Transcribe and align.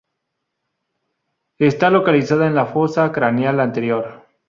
Está 1.59 1.91
localizada 1.91 2.47
en 2.47 2.55
la 2.55 2.65
fosa 2.65 3.11
craneal 3.11 3.59
anterior. 3.59 4.25